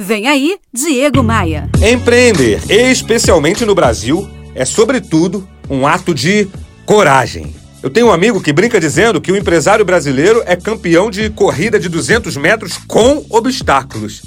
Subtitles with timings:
[0.00, 1.68] Vem aí, Diego Maia.
[1.82, 6.48] Empreender, especialmente no Brasil, é sobretudo um ato de
[6.86, 7.52] coragem.
[7.82, 11.80] Eu tenho um amigo que brinca dizendo que o empresário brasileiro é campeão de corrida
[11.80, 14.22] de 200 metros com obstáculos.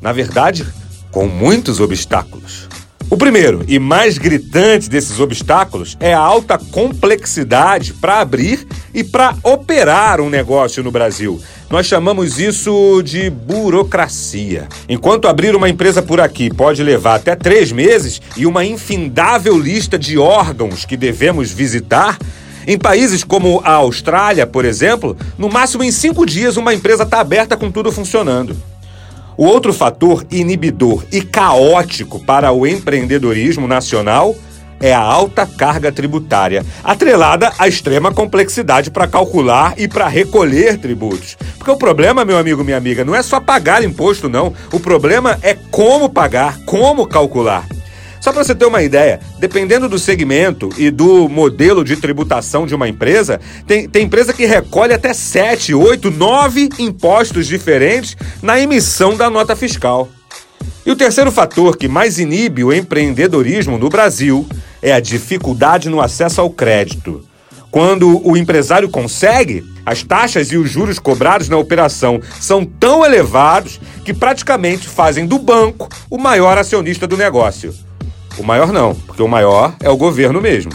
[0.00, 0.64] Na verdade,
[1.10, 2.68] com muitos obstáculos.
[3.10, 9.34] O primeiro e mais gritante desses obstáculos é a alta complexidade para abrir e para
[9.42, 11.40] operar um negócio no Brasil.
[11.70, 14.68] Nós chamamos isso de burocracia.
[14.86, 19.98] Enquanto abrir uma empresa por aqui pode levar até três meses e uma infindável lista
[19.98, 22.18] de órgãos que devemos visitar,
[22.66, 27.20] em países como a Austrália, por exemplo, no máximo em cinco dias uma empresa está
[27.20, 28.54] aberta com tudo funcionando.
[29.38, 34.34] O outro fator inibidor e caótico para o empreendedorismo nacional
[34.80, 41.36] é a alta carga tributária, atrelada à extrema complexidade para calcular e para recolher tributos.
[41.56, 44.52] Porque o problema, meu amigo, minha amiga, não é só pagar imposto, não.
[44.72, 47.64] O problema é como pagar, como calcular.
[48.20, 52.74] Só para você ter uma ideia, dependendo do segmento e do modelo de tributação de
[52.74, 59.16] uma empresa, tem, tem empresa que recolhe até 7, 8, 9 impostos diferentes na emissão
[59.16, 60.08] da nota fiscal.
[60.84, 64.46] E o terceiro fator que mais inibe o empreendedorismo no Brasil
[64.80, 67.22] é a dificuldade no acesso ao crédito.
[67.70, 73.78] Quando o empresário consegue, as taxas e os juros cobrados na operação são tão elevados
[74.04, 77.74] que praticamente fazem do banco o maior acionista do negócio.
[78.38, 80.72] O maior não, porque o maior é o governo mesmo.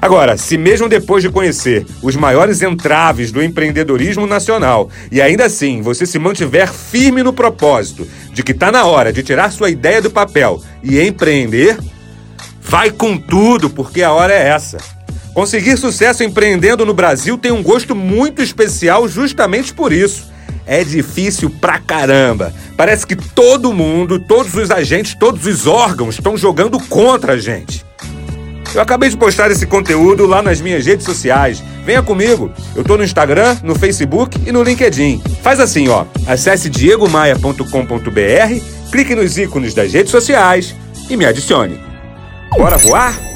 [0.00, 5.82] Agora, se mesmo depois de conhecer os maiores entraves do empreendedorismo nacional e ainda assim
[5.82, 10.00] você se mantiver firme no propósito de que está na hora de tirar sua ideia
[10.00, 11.78] do papel e empreender,
[12.60, 14.78] vai com tudo, porque a hora é essa.
[15.34, 20.30] Conseguir sucesso empreendendo no Brasil tem um gosto muito especial justamente por isso.
[20.66, 22.52] É difícil pra caramba.
[22.76, 27.84] Parece que todo mundo, todos os agentes, todos os órgãos estão jogando contra a gente.
[28.74, 31.62] Eu acabei de postar esse conteúdo lá nas minhas redes sociais.
[31.84, 32.52] Venha comigo.
[32.74, 35.22] Eu tô no Instagram, no Facebook e no LinkedIn.
[35.40, 36.04] Faz assim, ó.
[36.26, 38.60] Acesse diegomaia.com.br,
[38.90, 40.74] clique nos ícones das redes sociais
[41.08, 41.80] e me adicione.
[42.50, 43.35] Bora voar?